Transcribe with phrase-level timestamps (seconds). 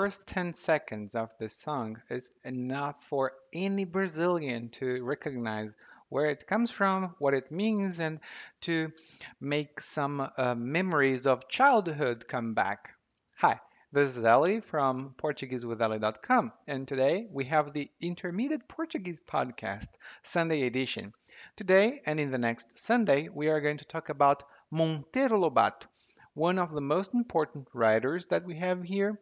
[0.00, 5.76] first 10 seconds of the song is enough for any Brazilian to recognize
[6.10, 8.20] where it comes from, what it means, and
[8.60, 8.92] to
[9.40, 12.90] make some uh, memories of childhood come back.
[13.38, 13.60] Hi,
[13.92, 19.88] this is Ali from PortugueseWithAli.com, and today we have the Intermediate Portuguese Podcast,
[20.22, 21.12] Sunday edition.
[21.56, 24.42] Today and in the next Sunday, we are going to talk about
[24.72, 25.86] Monteiro Lobato,
[26.34, 29.20] one of the most important writers that we have here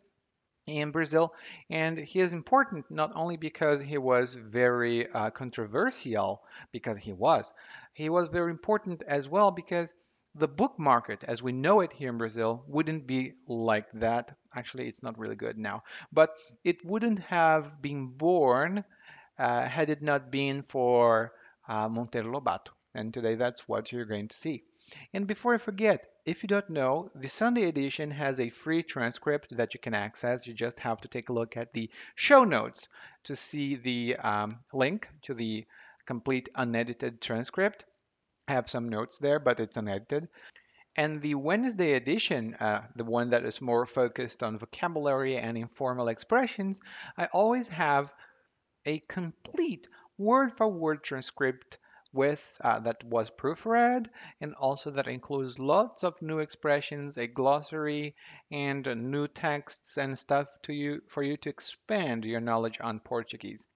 [0.68, 1.34] in Brazil.
[1.70, 7.52] And he is important not only because he was very uh, controversial, because he was,
[7.94, 9.94] he was very important as well because
[10.34, 14.36] the book market, as we know it here in Brazil, wouldn't be like that.
[14.54, 16.34] Actually, it's not really good now, but
[16.64, 18.84] it wouldn't have been born
[19.38, 21.32] uh, had it not been for
[21.68, 22.70] uh, Monteiro Lobato.
[22.94, 24.62] And today that's what you're going to see.
[25.12, 29.56] And before I forget, if you don't know, the Sunday edition has a free transcript
[29.56, 30.46] that you can access.
[30.46, 32.86] You just have to take a look at the show notes
[33.24, 35.64] to see the um, link to the
[36.06, 37.86] complete unedited transcript.
[38.46, 40.28] I have some notes there, but it's unedited.
[40.96, 46.08] And the Wednesday edition, uh, the one that is more focused on vocabulary and informal
[46.08, 46.78] expressions,
[47.16, 48.12] I always have
[48.84, 51.78] a complete word for word transcript
[52.12, 54.08] with uh, that was proofread
[54.40, 58.14] and also that includes lots of new expressions, a glossary,
[58.50, 63.66] and new texts and stuff to you for you to expand your knowledge on Portuguese.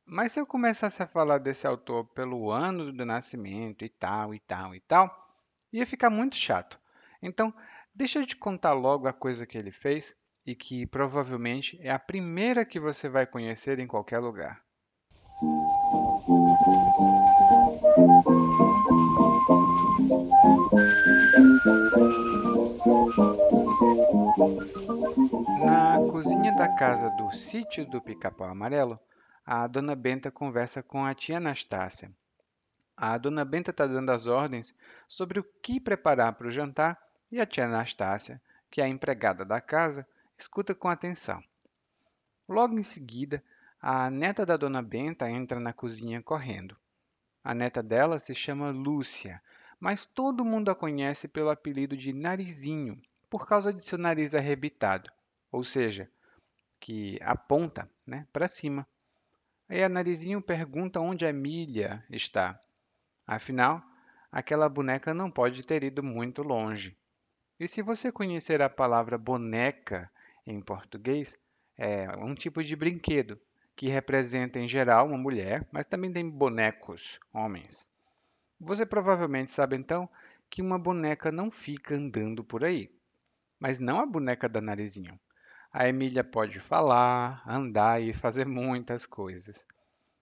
[0.05, 4.39] Mas se eu começasse a falar desse autor pelo ano do nascimento e tal, e
[4.39, 5.11] tal, e tal,
[5.73, 6.79] ia ficar muito chato.
[7.21, 7.51] Então,
[7.93, 10.15] deixa eu te contar logo a coisa que ele fez
[10.45, 14.63] e que provavelmente é a primeira que você vai conhecer em qualquer lugar.
[26.79, 28.97] Casa do sítio do Pica-Pau Amarelo,
[29.45, 32.09] a dona Benta conversa com a tia Anastácia.
[32.95, 34.73] A dona Benta está dando as ordens
[35.05, 36.97] sobre o que preparar para o jantar
[37.29, 38.41] e a tia Anastácia,
[38.71, 41.43] que é a empregada da casa, escuta com atenção.
[42.47, 43.43] Logo em seguida,
[43.81, 46.77] a neta da dona Benta entra na cozinha correndo.
[47.43, 49.41] A neta dela se chama Lúcia,
[49.81, 55.11] mas todo mundo a conhece pelo apelido de Narizinho, por causa de seu nariz arrebitado,
[55.51, 56.09] ou seja,
[56.79, 58.87] que aponta né, para cima.
[59.67, 62.59] Aí a Narizinho pergunta onde a Milha está.
[63.27, 63.83] Afinal,
[64.31, 66.97] aquela boneca não pode ter ido muito longe.
[67.59, 70.09] E se você conhecer a palavra boneca
[70.47, 71.37] em português,
[71.77, 73.39] é um tipo de brinquedo
[73.75, 77.87] que representa em geral uma mulher, mas também tem bonecos, homens.
[78.59, 80.09] Você provavelmente sabe então
[80.49, 82.91] que uma boneca não fica andando por aí,
[83.59, 85.17] mas não a boneca da narizinho.
[85.71, 89.63] A Emília pode falar, andar e fazer muitas coisas.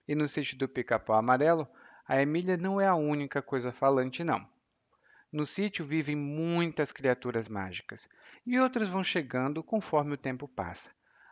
[0.06, 1.66] E no sítio do Pica-Pau Amarelo,
[2.06, 4.46] a Emília não é a única coisa falante, não.
[5.32, 8.06] No sítio vivem muitas criaturas mágicas
[8.46, 10.90] e outras vão chegando conforme o tempo passa.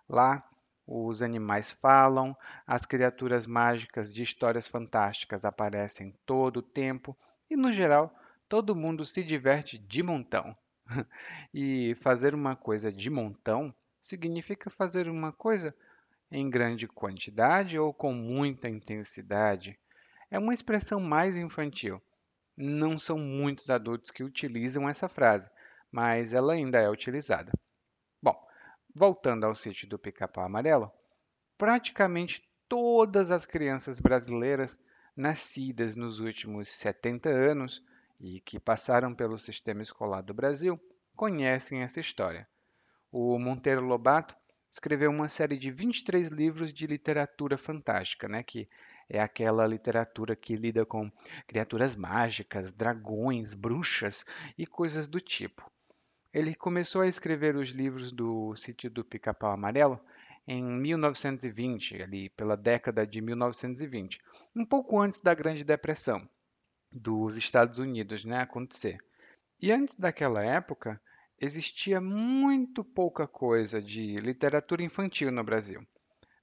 [0.09, 0.43] Lá,
[0.87, 2.35] os animais falam,
[2.67, 7.15] as criaturas mágicas de histórias fantásticas aparecem todo o tempo
[7.51, 10.57] e, no geral, todo mundo se diverte de montão.
[11.53, 13.75] e fazer uma coisa de montão
[14.07, 15.75] significa fazer uma coisa
[16.31, 19.77] em grande quantidade ou com muita intensidade.
[20.31, 22.01] É uma expressão mais infantil.
[22.57, 25.51] Não são muitos adultos que utilizam essa frase,
[25.91, 27.53] mas ela ainda é utilizada.
[28.23, 28.41] Bom,
[28.95, 30.91] voltando ao sítio do Pica-Pau Amarelo,
[31.59, 34.79] praticamente todas as crianças brasileiras
[35.17, 37.85] nascidas nos últimos 70 anos
[38.21, 40.81] e que passaram pelo sistema escolar do Brasil
[41.17, 42.49] conhecem essa história.
[43.19, 44.37] O Monteiro Lobato
[44.71, 48.69] escreveu uma série de 23 livros de literatura fantástica, né, que
[49.09, 51.11] é aquela literatura que lida com
[51.49, 54.23] criaturas mágicas, dragões, bruxas
[54.59, 55.65] e coisas do tipo.
[56.31, 59.99] Ele começou a escrever os livros do Sítio do Pica-Pau Amarelo
[60.47, 64.21] em 1920, ali pela década de 1920,
[64.55, 66.29] um pouco antes da Grande Depressão
[66.93, 68.99] dos Estados Unidos né, acontecer.
[69.59, 71.01] E antes daquela época,
[71.41, 75.87] existia muito pouca coisa de literatura infantil no Brasil.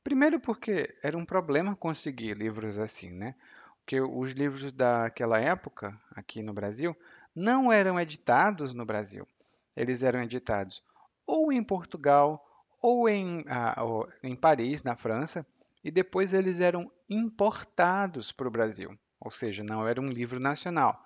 [0.03, 3.35] Primeiro porque era um problema conseguir livros assim, né?
[3.79, 6.95] Porque os livros daquela época, aqui no Brasil,
[7.35, 9.27] não eram editados no Brasil.
[9.75, 10.83] Eles eram editados
[11.25, 12.45] ou em Portugal
[12.81, 15.45] ou em, ah, ou em Paris, na França,
[15.83, 21.01] e depois eles eram importados para o Brasil, ou seja, não era um livro nacional.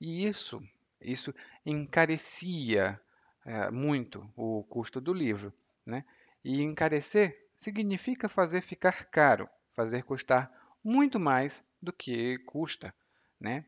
[0.00, 0.62] E isso,
[1.00, 1.34] isso
[1.64, 3.00] encarecia
[3.46, 5.52] é, muito o custo do livro.
[5.84, 6.04] Né?
[6.44, 10.50] E encarecer significa fazer ficar caro, fazer custar
[10.84, 12.92] muito mais do que custa.
[13.40, 13.64] Né?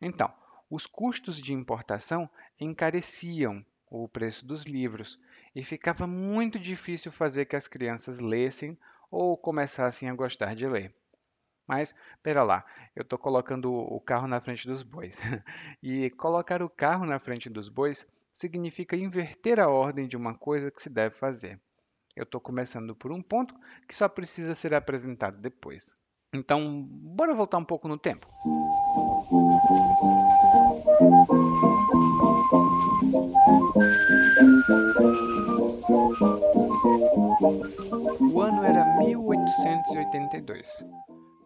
[0.00, 0.32] Então,
[0.68, 2.28] os custos de importação
[2.58, 5.18] encareciam o preço dos livros
[5.54, 8.78] e ficava muito difícil fazer que as crianças lessem
[9.10, 10.94] ou começassem a gostar de ler.
[11.66, 12.64] Mas, pera lá,
[12.96, 15.18] eu estou colocando o carro na frente dos bois.
[15.82, 20.70] e colocar o carro na frente dos bois significa inverter a ordem de uma coisa
[20.70, 21.60] que se deve fazer.
[22.14, 23.54] Eu estou começando por um ponto
[23.88, 25.96] que só precisa ser apresentado depois.
[26.32, 28.28] Então, bora voltar um pouco no tempo.
[38.32, 40.84] O ano era 1882.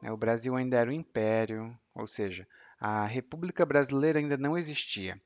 [0.03, 0.13] Né?
[0.13, 2.47] O Brasil ainda era um império, ou seja,
[2.79, 5.19] a República Brasileira ainda não existia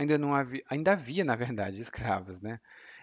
[0.00, 2.58] ainda não havia, ainda havia, na verdade, escravos, né?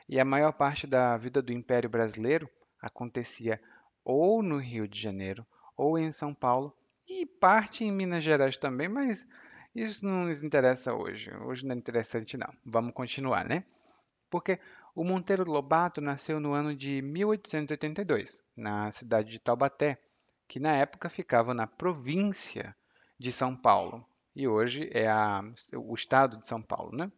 [0.09, 2.49] E a maior parte da vida do Império Brasileiro
[2.81, 3.61] acontecia
[4.03, 5.45] ou no Rio de Janeiro
[5.75, 6.75] ou em São Paulo
[7.07, 9.27] e parte em Minas Gerais também, mas
[9.75, 11.31] isso não nos interessa hoje.
[11.35, 12.51] Hoje não é interessante não.
[12.65, 13.63] Vamos continuar, né?
[14.29, 14.59] Porque
[14.95, 20.01] o Monteiro Lobato nasceu no ano de 1882, na cidade de Taubaté,
[20.47, 22.75] que na época ficava na província
[23.19, 24.06] de São Paulo
[24.37, 26.95] e hoje é a, o estado de São Paulo.
[26.95, 27.11] Né?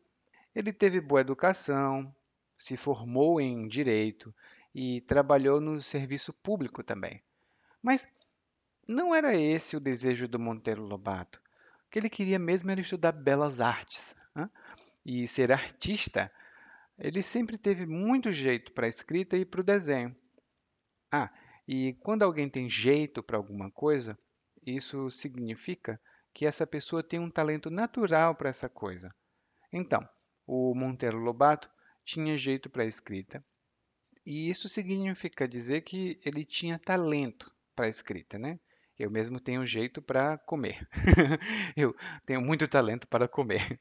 [0.55, 2.15] Ele teve boa educação,
[2.57, 4.33] se formou em direito
[4.73, 7.21] e trabalhou no serviço público também.
[7.83, 8.07] Mas
[8.88, 11.41] não era esse o desejo do Monteiro Lobato.
[11.85, 14.15] O que ele queria mesmo era estudar belas artes.
[14.33, 14.49] Né?
[15.05, 16.31] E ser artista,
[16.97, 20.15] ele sempre teve muito jeito para a escrita e para o desenho.
[21.11, 21.29] Ah,
[21.67, 24.17] e quando alguém tem jeito para alguma coisa,
[24.65, 25.99] isso significa
[26.39, 29.13] que essa pessoa tem um talento natural para essa coisa.
[29.74, 30.08] Então,
[30.48, 31.69] o Monteiro Lobato
[32.05, 33.43] tinha jeito para a escrita,
[34.25, 38.58] e isso significa dizer que ele tinha talento para a escrita, né?
[38.98, 40.88] Eu mesmo tenho jeito para comer.
[41.75, 41.93] Eu
[42.25, 43.77] tenho muito talento para comer.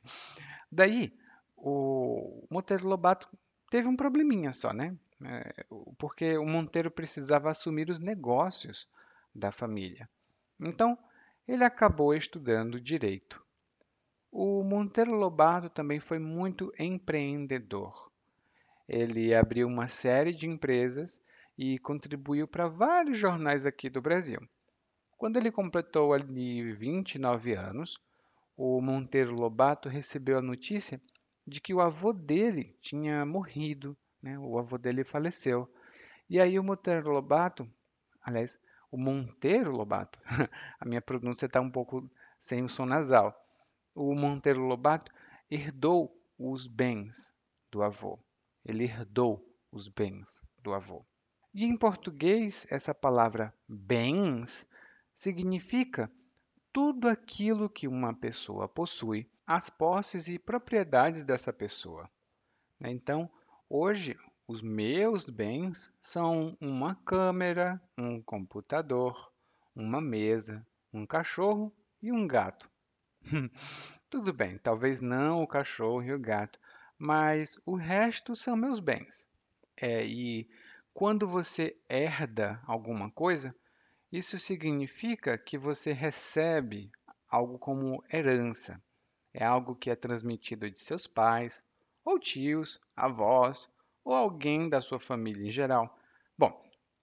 [0.69, 1.17] Daí,
[1.57, 3.29] o Monteiro Lobato
[3.71, 4.97] teve um probleminha só, né?
[5.25, 5.65] É,
[5.97, 8.89] porque o Monteiro precisava assumir os negócios
[9.33, 10.11] da família.
[10.59, 10.99] Então,
[11.49, 13.43] ele acabou estudando direito.
[14.31, 18.13] O Monteiro Lobato também foi muito empreendedor.
[18.87, 21.23] Ele abriu uma série de empresas
[21.57, 24.39] e contribuiu para vários jornais aqui do Brasil.
[25.17, 27.99] Quando ele completou ali 29 anos,
[28.55, 31.01] o Monteiro Lobato recebeu a notícia
[31.47, 34.39] de que o avô dele tinha morrido, né?
[34.39, 35.67] O avô dele faleceu.
[36.29, 37.67] E aí o Monteiro Lobato,
[38.23, 40.19] aliás, o Monteiro Lobato,
[40.81, 43.35] a minha pronúncia está um pouco sem o som nasal.
[43.95, 45.13] O Monteiro Lobato
[45.51, 47.35] herdou os bens
[47.71, 48.19] do avô.
[48.65, 51.05] Ele herdou os bens do avô.
[51.55, 54.69] E em português, essa palavra bens
[55.15, 56.11] significa
[56.73, 62.09] tudo aquilo que uma pessoa possui, as posses e propriedades dessa pessoa.
[62.81, 63.29] Então,
[63.69, 64.17] hoje,
[64.49, 69.31] os meus bens são uma câmera, um computador,
[69.77, 72.71] uma mesa, um cachorro e um gato.
[74.09, 76.59] Tudo bem, talvez não o cachorro e o gato,
[76.97, 79.29] mas o resto são meus bens.
[79.77, 80.49] É, e
[80.95, 83.55] quando você herda alguma coisa,
[84.11, 86.91] isso significa que você recebe
[87.29, 88.83] algo como herança.
[89.35, 91.63] É algo que é transmitido de seus pais,
[92.03, 93.71] ou tios, avós,
[94.05, 95.99] ou alguém da sua família em geral.
[96.37, 96.63] Bom,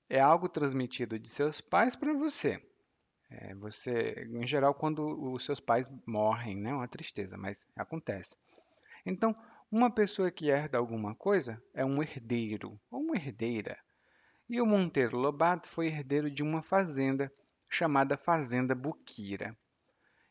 [0.09, 2.61] é algo transmitido de seus pais para você.
[3.29, 6.69] É, você, em geral, quando os seus pais morrem, né?
[6.69, 8.37] É uma tristeza, mas acontece.
[9.05, 9.33] Então,
[9.71, 13.77] uma pessoa que herda alguma coisa é um herdeiro ou uma herdeira.
[14.47, 17.31] E o Monteiro Lobato foi herdeiro de uma fazenda
[17.67, 19.57] chamada Fazenda Buquira.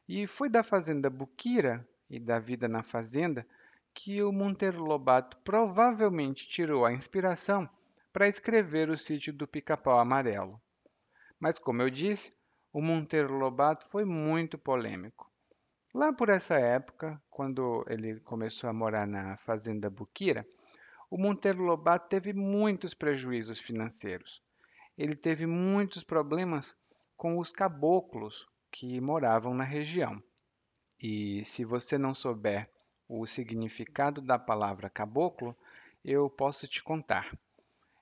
[0.09, 3.47] E foi da Fazenda Buquira e da vida na fazenda
[3.95, 7.69] que o Monteiro Lobato provavelmente tirou a inspiração
[8.13, 10.61] para escrever o sítio do Pica-Pau Amarelo.
[11.39, 12.35] Mas, como eu disse,
[12.73, 15.31] o Monteiro Lobato foi muito polêmico.
[15.95, 20.45] Lá por essa época, quando ele começou a morar na Fazenda Buquira,
[21.09, 24.43] o Monteiro Lobato teve muitos prejuízos financeiros.
[24.99, 26.77] Ele teve muitos problemas
[27.17, 30.21] com os caboclos que moravam na região.
[31.01, 32.69] E se você não souber
[33.09, 35.57] o significado da palavra caboclo,
[36.05, 37.37] eu posso te contar.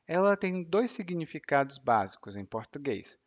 [0.06, 3.18] Ela tem dois significados básicos em português.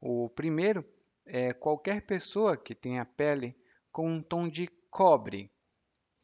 [0.00, 0.84] O primeiro
[1.24, 3.56] é qualquer pessoa que tenha pele
[3.90, 5.50] com um tom de cobre.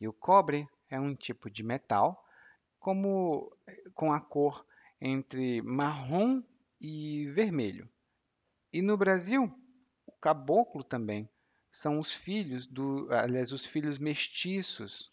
[0.00, 2.24] E o cobre é um tipo de metal,
[2.78, 3.52] como
[3.94, 4.64] com a cor
[5.00, 6.42] entre marrom
[6.80, 7.88] e vermelho.
[8.72, 9.52] E no Brasil,
[10.06, 11.28] o caboclo também
[11.78, 15.12] são os filhos do, aliás, os filhos mestiços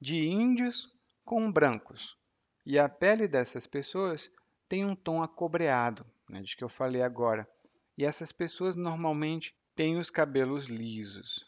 [0.00, 0.90] de índios
[1.22, 2.16] com brancos.
[2.64, 4.30] E a pele dessas pessoas
[4.66, 7.46] tem um tom acobreado, né, de que eu falei agora.
[7.94, 11.46] E essas pessoas normalmente têm os cabelos lisos.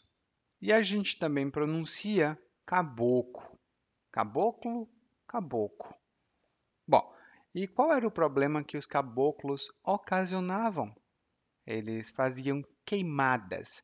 [0.61, 3.59] E a gente também pronuncia caboclo.
[4.11, 4.87] Caboclo,
[5.27, 5.95] caboclo.
[6.87, 7.11] Bom,
[7.55, 10.95] e qual era o problema que os caboclos ocasionavam?
[11.65, 13.83] Eles faziam queimadas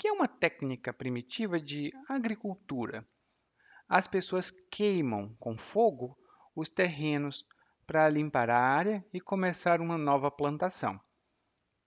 [0.00, 3.06] que é uma técnica primitiva de agricultura.
[3.86, 6.16] As pessoas queimam com fogo
[6.56, 7.46] os terrenos
[7.86, 10.98] para limpar a área e começar uma nova plantação.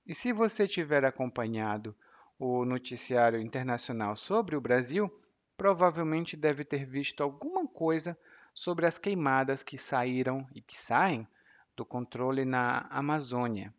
[0.06, 1.98] E se você tiver acompanhado
[2.38, 5.12] o noticiário internacional sobre o Brasil,
[5.58, 8.16] provavelmente deve ter visto alguma coisa
[8.54, 11.28] sobre as queimadas que saíram e que saem
[11.76, 13.74] do controle na Amazônia.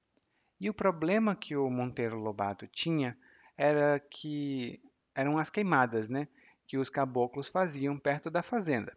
[0.60, 3.16] E o problema que o Monteiro Lobato tinha
[3.56, 4.80] era que
[5.14, 6.26] eram as queimadas, né,
[6.66, 8.96] que os caboclos faziam perto da fazenda.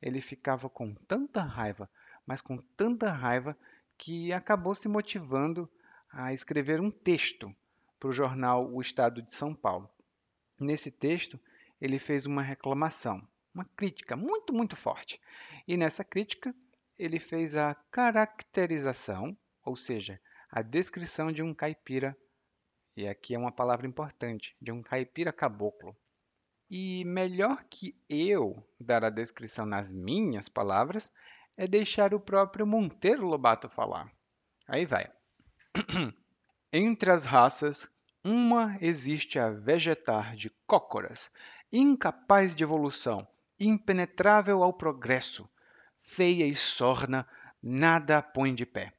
[0.00, 1.90] Ele ficava com tanta raiva,
[2.26, 3.56] mas com tanta raiva
[3.96, 5.68] que acabou se motivando
[6.10, 7.54] a escrever um texto
[7.98, 9.90] para o jornal O Estado de São Paulo.
[10.58, 11.38] Nesse texto,
[11.80, 15.20] ele fez uma reclamação, uma crítica muito, muito forte.
[15.66, 16.54] E nessa crítica,
[16.98, 22.16] ele fez a caracterização, ou seja, a descrição de um caipira
[22.98, 25.96] e aqui é uma palavra importante, de um caipira caboclo.
[26.68, 31.12] E melhor que eu dar a descrição nas minhas palavras
[31.56, 34.12] é deixar o próprio Monteiro Lobato falar.
[34.66, 35.08] Aí vai.
[36.72, 37.88] Entre as raças,
[38.24, 41.30] uma existe a vegetar de cócoras,
[41.72, 43.24] incapaz de evolução,
[43.60, 45.48] impenetrável ao progresso,
[46.02, 47.24] feia e sorna,
[47.62, 48.92] nada põe de pé.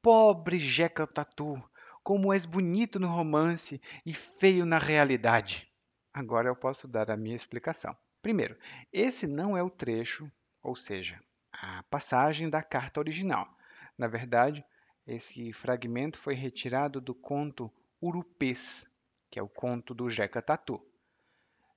[0.00, 1.62] Pobre Jeca Tatu,
[2.02, 5.70] como és bonito no romance e feio na realidade.
[6.12, 7.96] Agora eu posso dar a minha explicação.
[8.22, 8.56] Primeiro,
[8.92, 10.30] esse não é o trecho,
[10.62, 11.20] ou seja,
[11.52, 13.48] a passagem da carta original.
[13.96, 14.64] Na verdade,
[15.06, 18.90] esse fragmento foi retirado do conto Urupês,
[19.30, 20.80] que é o conto do Jeca Tatu.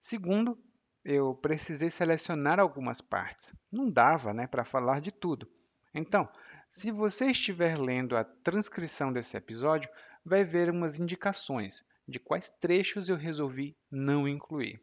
[0.01, 0.57] Segundo,
[1.03, 3.53] eu precisei selecionar algumas partes.
[3.71, 5.49] Não dava né, para falar de tudo.
[5.93, 6.29] Então,
[6.69, 9.89] se você estiver lendo a transcrição desse episódio,
[10.25, 14.81] vai ver umas indicações de quais trechos eu resolvi não incluir.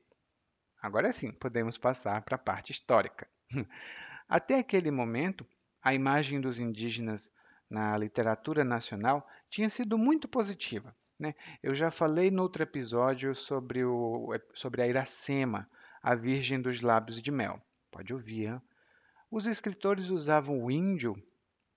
[0.80, 3.28] agora sim, podemos passar para a parte histórica.
[4.28, 5.46] Até aquele momento,
[5.82, 7.32] a imagem dos indígenas
[7.68, 10.94] na literatura nacional tinha sido muito positiva.
[11.18, 11.34] Né?
[11.62, 15.68] Eu já falei no outro episódio sobre, o, sobre a Iracema,
[16.02, 17.60] a Virgem dos Lábios de Mel.
[17.90, 18.46] Pode ouvir.
[18.46, 18.62] Hein?
[19.30, 21.20] Os escritores usavam o índio,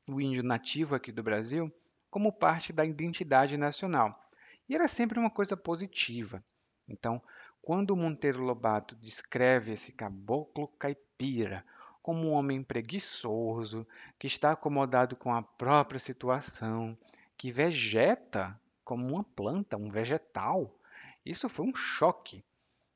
[0.09, 1.71] o índio nativo aqui do Brasil,
[2.13, 4.29] como parte da identidade nacional.
[4.69, 6.43] E era sempre uma coisa positiva.
[6.87, 7.19] Então,
[7.59, 11.65] quando Monteiro Lobato descreve esse caboclo caipira
[12.03, 13.87] como um homem preguiçoso,
[14.19, 16.95] que está acomodado com a própria situação,
[17.35, 20.71] que vegeta como uma planta, um vegetal,
[21.25, 22.45] isso foi um choque.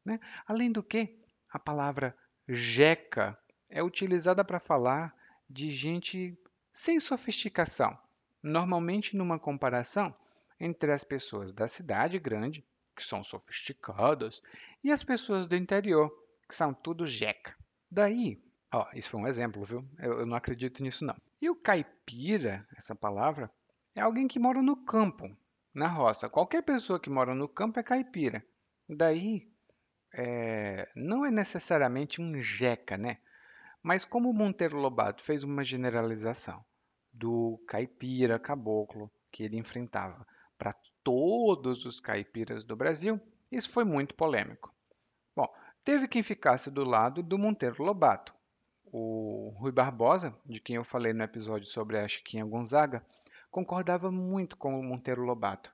[0.05, 0.19] Né?
[0.45, 1.17] Além do que,
[1.51, 2.15] a palavra
[2.47, 3.35] jeca
[3.67, 5.11] é utilizada para falar
[5.49, 6.37] de gente
[6.71, 7.97] sem sofisticação,
[8.47, 10.15] normalmente numa comparação
[10.59, 14.41] entre as pessoas da cidade grande, que são sofisticadas,
[14.83, 16.11] e as pessoas do interior,
[16.47, 17.55] que são tudo jeca.
[17.91, 18.41] Daí,
[18.73, 19.87] ó, isso foi um exemplo, viu?
[19.99, 21.15] Eu, eu não acredito nisso não.
[21.39, 23.51] E o caipira, essa palavra,
[23.95, 25.29] é alguém que mora no campo,
[25.73, 26.29] na roça.
[26.29, 28.43] Qualquer pessoa que mora no campo é caipira.
[28.89, 29.47] Daí,
[30.13, 33.19] é, não é necessariamente um jeca, né?
[33.83, 36.65] Mas como Monteiro Lobato fez uma generalização
[37.17, 40.25] do caipira caboclo que ele enfrentava
[40.57, 43.19] para todos os caipiras do Brasil,
[43.51, 44.73] isso foi muito polêmico.
[45.35, 45.47] Bom,
[45.83, 48.33] teve quem ficasse do lado do Monteiro Lobato.
[48.85, 53.05] O Rui Barbosa, de quem eu falei no episódio sobre a Chiquinha Gonzaga,
[53.51, 55.73] concordava muito com o Monteiro Lobato.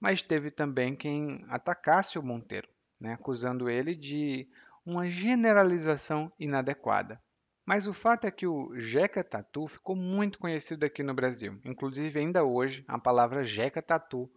[0.00, 2.68] Mas teve também quem atacasse o Monteiro,
[3.00, 4.48] né, acusando ele de
[4.84, 7.20] uma generalização inadequada.
[7.66, 11.60] Mas o fato é que o Jeca Tatu ficou muito conhecido aqui no Brasil.
[11.64, 14.30] Inclusive, ainda hoje, a palavra Jeca Tatu,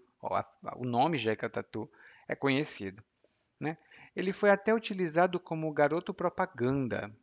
[0.76, 1.88] o nome Jeca Tatu,
[2.28, 3.04] é conhecido.
[3.60, 3.78] Né?
[4.16, 7.16] Ele foi até utilizado como garoto propaganda.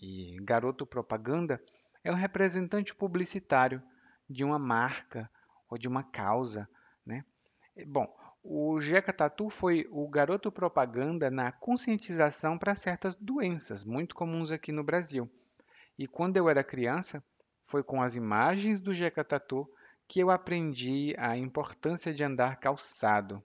[0.00, 1.62] E garoto propaganda
[2.02, 3.80] é um representante publicitário
[4.28, 5.30] de uma marca
[5.70, 6.68] ou de uma causa.
[7.06, 7.24] Né?
[7.86, 14.50] Bom, o Jeca Tatu foi o garoto propaganda na conscientização para certas doenças muito comuns
[14.50, 15.30] aqui no Brasil.
[16.02, 17.22] E quando eu era criança,
[17.64, 19.72] foi com as imagens do Jeca Tatu
[20.08, 23.40] que eu aprendi a importância de andar calçado,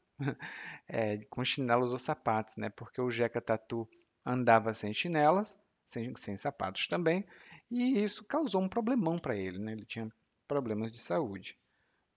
[0.88, 2.68] é, com chinelos ou sapatos, né?
[2.72, 3.88] Porque o Jeca Tatu
[4.26, 7.24] andava sem chinelas, sem, sem sapatos também,
[7.70, 9.74] e isso causou um problemão para ele, né?
[9.74, 10.12] Ele tinha
[10.48, 11.56] problemas de saúde.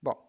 [0.01, 0.27] Bom,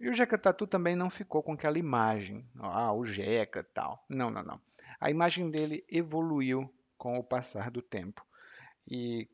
[0.00, 4.04] e o Jeca Tatu também não ficou com aquela imagem, ah, o Jeca tal.
[4.08, 4.60] Não, não, não.
[4.98, 8.26] A imagem dele evoluiu com o passar do tempo.
[8.86, 9.28] E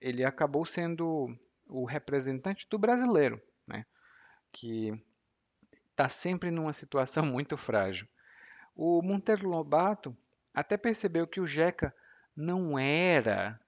[0.00, 3.84] ele acabou sendo o representante do brasileiro, né?
[4.52, 4.92] que
[5.90, 8.08] está sempre numa situação muito frágil.
[8.74, 10.16] O Monteiro Lobato
[10.54, 11.94] até percebeu que o Jeca
[12.34, 13.60] não era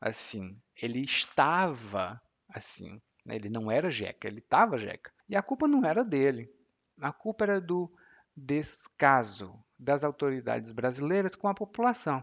[0.00, 3.00] assim, ele estava assim.
[3.24, 3.36] Né?
[3.36, 5.12] Ele não era Jeca, ele estava Jeca.
[5.28, 6.52] E a culpa não era dele,
[7.00, 7.90] a culpa era do
[8.36, 12.22] descaso das autoridades brasileiras com a população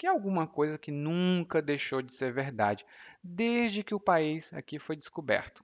[0.00, 2.86] que é alguma coisa que nunca deixou de ser verdade,
[3.22, 5.62] desde que o país aqui foi descoberto.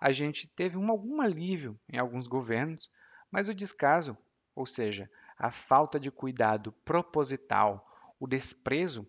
[0.00, 2.90] A gente teve um, algum alívio em alguns governos,
[3.30, 4.18] mas o descaso,
[4.52, 7.88] ou seja, a falta de cuidado proposital,
[8.18, 9.08] o desprezo,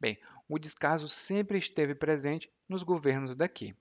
[0.00, 0.18] bem,
[0.48, 3.76] o descaso sempre esteve presente nos governos daqui.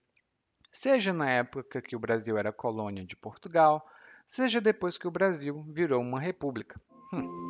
[0.74, 3.90] Seja na época que o Brasil era colônia de Portugal,
[4.26, 6.82] seja depois que o Brasil virou uma república.
[7.14, 7.47] Hum.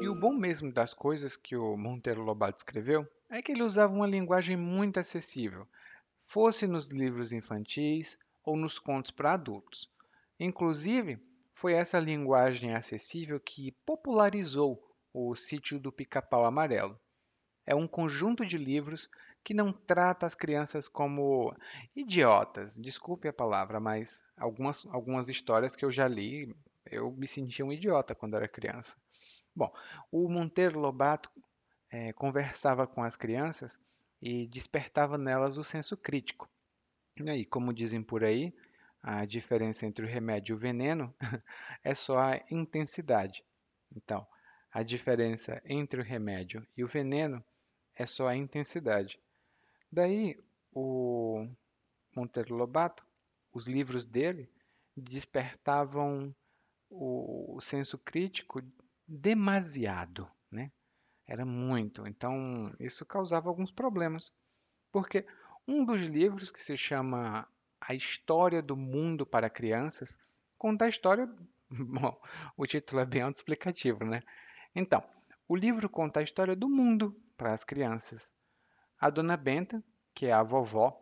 [0.00, 3.92] E o bom mesmo das coisas que o Monteiro Lobato escreveu é que ele usava
[3.92, 5.66] uma linguagem muito acessível,
[6.26, 9.90] fosse nos livros infantis ou nos contos para adultos.
[10.38, 11.18] Inclusive,
[11.54, 16.98] foi essa linguagem acessível que popularizou o Sítio do Pica-Pau Amarelo.
[17.70, 19.08] É um conjunto de livros
[19.44, 21.56] que não trata as crianças como
[21.94, 22.76] idiotas.
[22.76, 26.52] Desculpe a palavra, mas algumas, algumas histórias que eu já li,
[26.84, 28.96] eu me sentia um idiota quando era criança.
[29.54, 29.72] Bom,
[30.10, 31.30] o Monteiro Lobato
[31.88, 33.78] é, conversava com as crianças
[34.20, 36.50] e despertava nelas o senso crítico.
[37.16, 38.52] E como dizem por aí,
[39.00, 41.14] a diferença entre o remédio e o veneno
[41.84, 43.44] é só a intensidade.
[43.94, 44.26] Então,
[44.72, 47.44] a diferença entre o remédio e o veneno
[48.00, 49.20] é só a intensidade.
[49.92, 51.46] Daí, o
[52.16, 53.06] Monteiro Lobato,
[53.52, 54.50] os livros dele
[54.96, 56.34] despertavam
[56.88, 58.62] o, senso crítico
[59.06, 60.72] demasiado, né?
[61.26, 62.06] Era muito.
[62.06, 64.34] Então, isso causava alguns problemas.
[64.90, 65.26] Porque
[65.68, 67.46] um dos livros que se chama
[67.78, 70.18] A História do Mundo para Crianças
[70.56, 71.30] conta a história.
[71.68, 72.18] Bom,
[72.56, 74.22] o título é bem autoexplicativo, né?
[74.74, 75.04] Então,
[75.46, 78.34] o livro conta a história do mundo para as crianças.
[79.00, 79.82] A dona Benta,
[80.14, 80.94] que é a vovó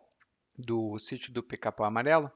[0.57, 2.31] do sítio do Pica-Pau Amarelo,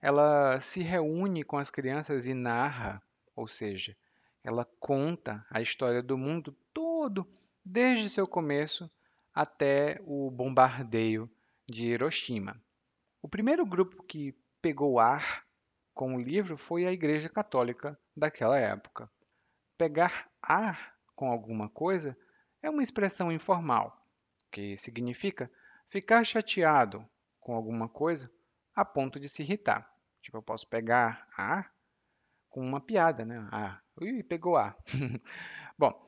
[0.00, 3.02] ela se reúne com as crianças e narra,
[3.36, 3.94] ou seja,
[4.42, 7.30] ela conta a história do mundo todo,
[7.62, 8.90] desde seu começo
[9.34, 11.30] até o bombardeio
[11.68, 12.58] de Hiroshima.
[13.20, 15.44] O primeiro grupo que pegou ar
[15.92, 19.10] com o livro foi a Igreja Católica daquela época.
[19.76, 22.16] Pegar ar com alguma coisa
[22.64, 24.02] é uma expressão informal,
[24.50, 25.50] que significa
[25.90, 27.06] ficar chateado
[27.38, 28.30] com alguma coisa
[28.74, 29.86] a ponto de se irritar.
[30.22, 31.70] Tipo, eu posso pegar ar
[32.48, 33.46] com uma piada, né?
[33.52, 34.74] Ah, ui, pegou ar.
[35.78, 36.06] Bom,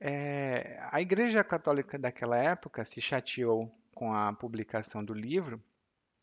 [0.00, 5.62] é, a Igreja Católica daquela época se chateou com a publicação do livro,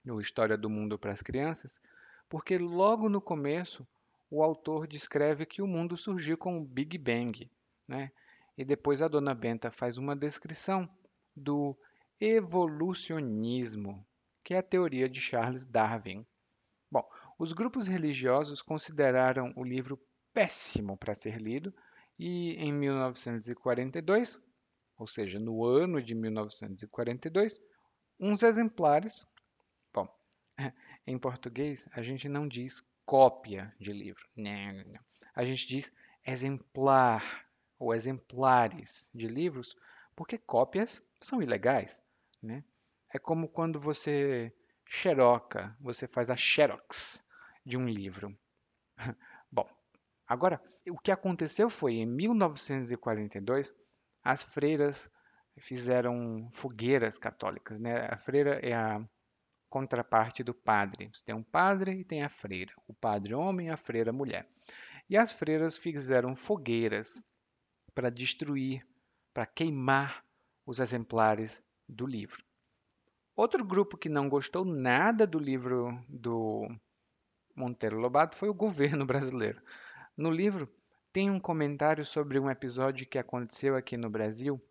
[0.05, 1.79] o História do Mundo para as Crianças,
[2.27, 3.87] porque logo no começo
[4.29, 7.49] o autor descreve que o mundo surgiu com o Big Bang,
[7.87, 8.11] né?
[8.59, 10.85] E depois a dona Benta faz uma descrição
[11.33, 11.79] do
[12.19, 14.05] evolucionismo,
[14.43, 16.27] que é a teoria de Charles Darwin.
[16.91, 19.97] Bom, os grupos religiosos consideraram o livro
[20.33, 21.73] péssimo para ser lido
[22.19, 24.41] e em 1942,
[24.97, 27.61] ou seja, no ano de 1942,
[28.19, 29.25] uns exemplares.
[29.93, 30.13] Bom,
[31.07, 34.99] em português a gente não diz cópia de livro, não, não, não.
[35.33, 35.89] a gente diz
[36.27, 37.47] exemplar
[37.79, 39.75] ou exemplares de livros,
[40.15, 42.01] porque cópias são ilegais,
[42.43, 42.63] né?
[43.11, 44.53] É como quando você
[44.85, 47.23] xeroca, você faz a xerox
[47.65, 48.37] de um livro.
[49.51, 49.67] Bom,
[50.27, 53.73] agora o que aconteceu foi em 1942
[54.23, 55.09] as freiras
[55.57, 58.07] fizeram fogueiras católicas, né?
[58.09, 59.01] A freira é a
[59.69, 61.09] contraparte do padre.
[61.13, 62.73] Você tem um padre e tem a freira.
[62.87, 64.47] O padre homem a freira mulher.
[65.09, 67.23] E as freiras fizeram fogueiras
[67.89, 68.85] para destruir,
[69.33, 70.23] para queimar
[70.65, 72.43] os exemplares do livro.
[73.35, 76.67] Outro grupo que não gostou nada do livro do
[77.55, 79.61] Monteiro Lobato foi o governo brasileiro.
[80.15, 80.69] No livro
[81.11, 84.61] tem um comentário sobre um episódio que aconteceu aqui no Brasil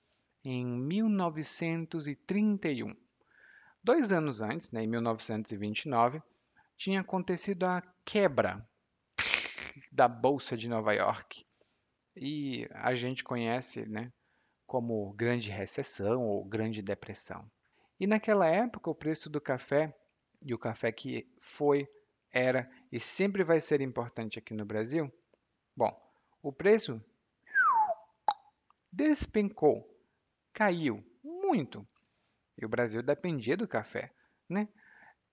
[0.44, 2.94] em 1931.
[3.82, 6.22] Dois anos antes, né, em 1929,
[6.76, 8.64] tinha acontecido a quebra
[9.90, 11.44] da Bolsa de Nova York.
[12.20, 14.12] E a gente conhece né,
[14.66, 17.48] como Grande Recessão ou Grande Depressão.
[17.98, 19.96] E naquela época, o preço do café,
[20.42, 21.86] e o café que foi,
[22.30, 25.12] era e sempre vai ser importante aqui no Brasil,
[25.76, 25.96] bom,
[26.42, 27.02] o preço
[28.92, 29.88] despencou,
[30.52, 31.86] caiu muito.
[32.56, 34.12] E o Brasil dependia do café,
[34.48, 34.68] né?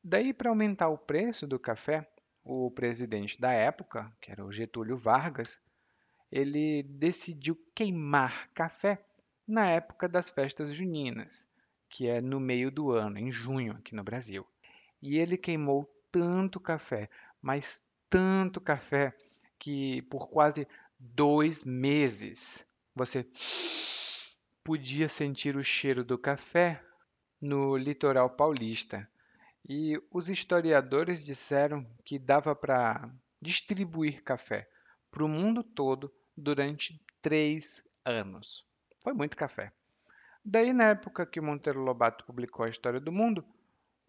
[0.03, 2.07] Daí, para aumentar o preço do café,
[2.43, 5.59] o presidente da época, que era o Getúlio Vargas,
[6.31, 9.03] ele decidiu queimar café
[9.47, 11.47] na época das festas juninas,
[11.89, 14.45] que é no meio do ano, em junho, aqui no Brasil.
[15.01, 17.09] E ele queimou tanto café,
[17.41, 19.15] mas tanto café,
[19.59, 20.67] que por quase
[20.99, 23.25] dois meses você
[24.63, 26.83] podia sentir o cheiro do café
[27.39, 29.07] no litoral paulista.
[29.67, 33.09] E os historiadores disseram que dava para
[33.41, 34.67] distribuir café
[35.15, 38.65] para o mundo todo durante três anos.
[39.01, 39.71] Foi muito café.
[40.43, 43.45] Daí, na época que Monteiro Lobato publicou a História do Mundo,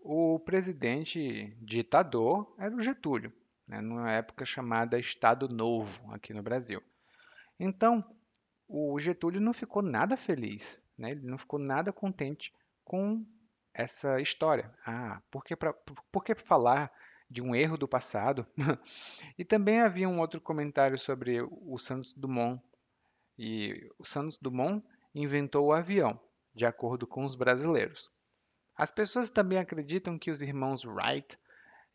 [0.00, 3.32] o presidente ditador era o Getúlio,
[3.68, 6.82] né, numa época chamada Estado Novo aqui no Brasil.
[7.58, 8.04] Então,
[8.66, 12.52] o Getúlio não ficou nada feliz, né, ele não ficou nada contente
[12.84, 13.24] com
[13.72, 14.74] essa história.
[14.84, 16.90] Ah, por que, por que falar
[17.28, 18.46] de um erro do passado?
[19.38, 22.62] e também havia um outro comentário sobre o Santos Dumont.
[23.38, 24.84] E o Santos Dumont
[25.14, 26.18] inventou o avião,
[26.54, 28.10] de acordo com os brasileiros.
[28.76, 31.38] As pessoas também acreditam que os irmãos Wright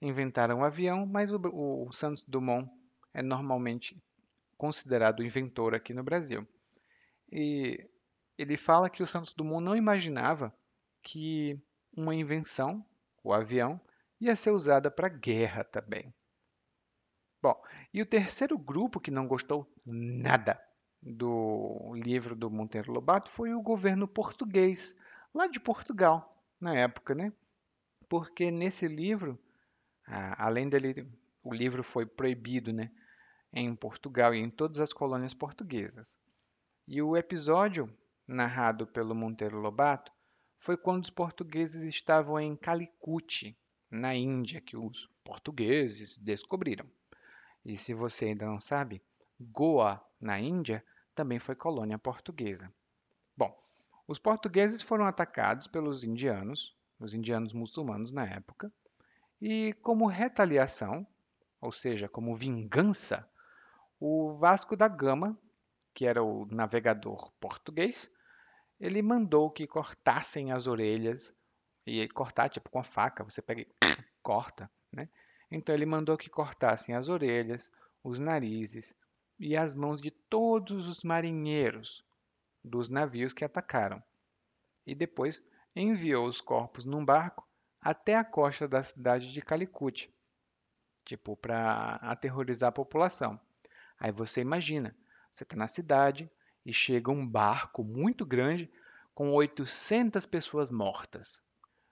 [0.02, 2.70] inventaram o avião, mas o, o Santos Dumont
[3.14, 4.02] é normalmente
[4.58, 6.48] considerado inventor aqui no Brasil.
[7.32, 7.88] E
[8.38, 10.54] ele fala que o Santos Dumont não imaginava
[11.04, 11.60] que
[11.96, 12.86] uma invenção,
[13.24, 13.80] o avião,
[14.22, 16.14] ia ser usada para guerra também.
[17.42, 17.60] Bom,
[17.92, 20.62] e o terceiro grupo que não gostou nada
[21.02, 24.96] do livro do Monteiro Lobato foi o governo português,
[25.34, 27.34] lá de Portugal, na época, né?
[28.08, 29.40] Porque nesse livro,
[30.06, 31.12] além dele,
[31.44, 32.92] o livro foi proibido, né?
[33.52, 36.20] Em Portugal e em todas as colônias portuguesas.
[36.88, 37.92] E o episódio
[38.28, 40.12] narrado pelo Monteiro Lobato
[40.60, 43.58] foi quando os portugueses estavam em Calicut,
[43.92, 46.90] na Índia, que os portugueses descobriram.
[47.64, 49.04] E se você ainda não sabe,
[49.40, 52.74] Goa, na Índia, também foi colônia portuguesa.
[53.36, 53.56] Bom,
[54.08, 58.72] os portugueses foram atacados pelos indianos, os indianos muçulmanos na época,
[59.42, 61.06] e como retaliação,
[61.60, 63.28] ou seja, como vingança,
[64.00, 65.38] o Vasco da Gama,
[65.94, 68.12] que era o navegador português,
[68.80, 71.36] ele mandou que cortassem as orelhas,
[71.86, 73.66] e cortar tipo com a faca, você pega e
[74.22, 75.10] corta, né?
[75.50, 77.70] Então ele mandou que cortassem as orelhas,
[78.04, 78.96] os narizes
[79.40, 82.06] e as mãos de todos os marinheiros
[82.64, 84.02] dos navios que atacaram.
[84.86, 85.42] E depois
[85.76, 87.48] enviou os corpos num barco
[87.82, 90.14] até a costa da cidade de Calicut,
[91.04, 93.40] tipo para aterrorizar a população.
[94.00, 94.96] Aí você imagina,
[95.32, 96.30] você está na cidade
[96.66, 98.72] e chega um barco muito grande
[99.14, 101.42] com 800 pessoas mortas.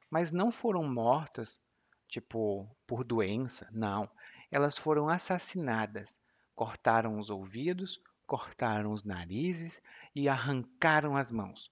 [0.10, 1.62] Mas não foram mortas
[2.08, 4.10] tipo por doença, não.
[4.52, 6.20] Elas foram assassinadas.
[6.56, 9.82] Cortaram os ouvidos, cortaram os narizes
[10.14, 11.72] e arrancaram as mãos.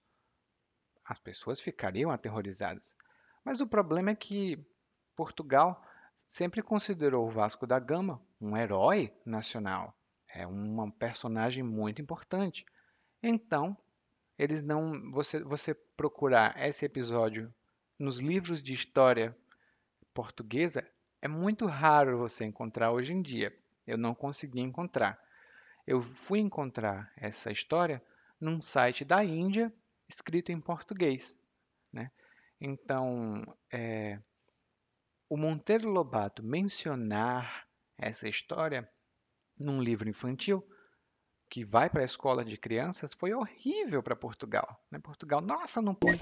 [1.04, 2.96] As pessoas ficariam aterrorizadas.
[3.44, 4.64] Mas o problema é que
[5.16, 5.82] Portugal
[6.26, 9.96] sempre considerou o Vasco da Gama um herói nacional,
[10.28, 12.64] é um personagem muito importante.
[13.22, 13.76] Então,
[14.38, 17.52] eles não, você, você procurar esse episódio
[17.98, 19.36] nos livros de história
[20.14, 20.88] portuguesa
[21.20, 23.56] é muito raro você encontrar hoje em dia.
[23.86, 25.18] Eu não consegui encontrar.
[25.86, 28.02] Eu fui encontrar essa história
[28.40, 29.72] num site da Índia
[30.08, 31.36] escrito em português.
[31.92, 32.10] Né?
[32.60, 34.20] Então, é,
[35.28, 38.88] o Monteiro Lobato mencionar essa história
[39.58, 40.64] num livro infantil
[41.48, 44.78] que vai para a escola de crianças foi horrível para Portugal.
[44.90, 44.98] Né?
[44.98, 46.18] Portugal, nossa, não pode.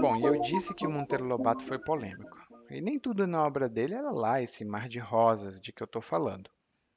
[0.00, 2.44] Bom, eu disse que o Monteiro Lobato foi polêmico.
[2.70, 5.86] E nem tudo na obra dele era lá esse mar de rosas de que eu
[5.86, 6.50] estou falando.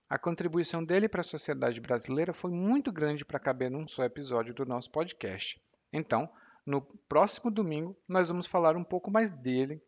[0.10, 4.54] A contribuição dele para a sociedade brasileira foi muito grande para caber num só episódio
[4.54, 5.62] do nosso podcast.
[5.92, 6.30] Então,
[6.68, 9.82] no próximo domingo, nós vamos falar um pouco mais dele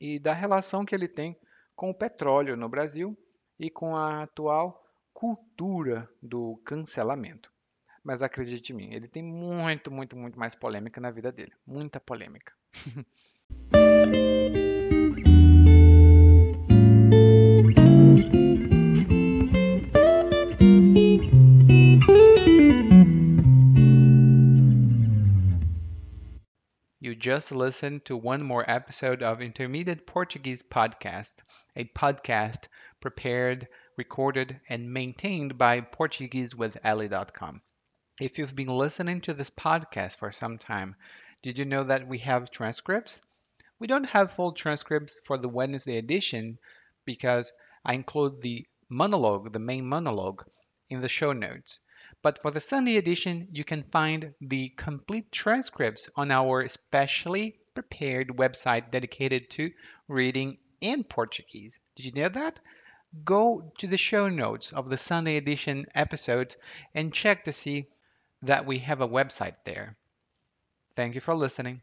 [0.00, 1.38] e da relação que ele tem
[1.76, 3.14] com o petróleo no Brasil
[3.58, 4.82] e com a atual
[5.12, 7.52] cultura do cancelamento.
[8.02, 11.52] Mas acredite em mim, ele tem muito, muito, muito mais polêmica na vida dele.
[11.66, 12.54] Muita polêmica.
[27.20, 31.34] just listened to one more episode of Intermediate Portuguese Podcast,
[31.76, 32.66] a podcast
[32.98, 37.60] prepared, recorded, and maintained by PortugueseWithEli.com.
[38.18, 40.96] If you've been listening to this podcast for some time,
[41.42, 43.22] did you know that we have transcripts?
[43.78, 46.58] We don't have full transcripts for the Wednesday edition
[47.04, 47.52] because
[47.84, 50.48] I include the monologue, the main monologue,
[50.88, 51.80] in the show notes.
[52.22, 58.28] But for the Sunday edition, you can find the complete transcripts on our specially prepared
[58.28, 59.72] website dedicated to
[60.06, 61.80] reading in Portuguese.
[61.96, 62.60] Did you know that?
[63.24, 66.56] Go to the show notes of the Sunday edition episodes
[66.94, 67.86] and check to see
[68.42, 69.96] that we have a website there.
[70.96, 71.82] Thank you for listening.